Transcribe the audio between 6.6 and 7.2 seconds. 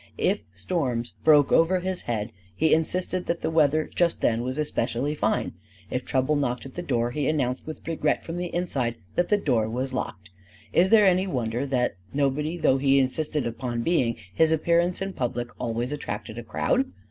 at the door,